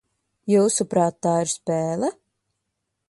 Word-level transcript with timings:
Jūsuprāt, 0.53 1.19
tā 1.27 1.35
ir 1.43 1.53
spēle? 1.53 2.11